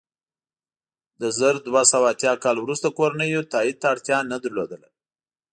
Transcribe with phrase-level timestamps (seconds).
[1.19, 4.89] له زر دوه سوه اتیا کال وروسته کورنیو تایید ته اړتیا نه لرله.